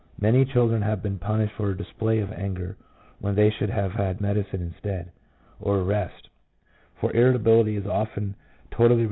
4 0.19 0.31
Many 0.31 0.45
children 0.45 0.81
have 0.81 1.03
been 1.03 1.19
punished 1.19 1.53
for 1.57 1.69
a 1.71 1.77
display 1.77 2.17
of 2.19 2.31
anger 2.31 2.75
when 3.19 3.35
they 3.35 3.51
should 3.57 3.69
have 3.69 3.91
had 3.91 4.19
medicine 4.21 4.73
instead, 4.73 5.11
or 5.59 5.77
a 5.77 5.83
rest; 5.83 6.27
for 6.99 7.13
irritability 7.15 7.77
is 7.77 7.85
often 7.85 8.33
totally 8.35 8.39
the 8.39 8.39
result 8.39 8.79
of 8.79 8.85
a 8.85 8.89
1 8.89 8.91
F. 8.93 8.99